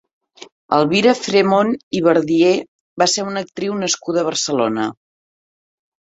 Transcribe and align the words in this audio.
Elvira 0.75 1.11
Fremont 1.17 1.67
i 1.99 1.99
Verdier 2.07 2.53
va 3.01 3.07
ser 3.17 3.25
una 3.33 3.43
actriu 3.47 3.75
nascuda 3.83 4.23
a 4.23 4.27
Barcelona. 4.31 4.87